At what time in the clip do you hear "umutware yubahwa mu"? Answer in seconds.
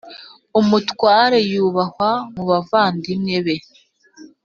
0.59-2.43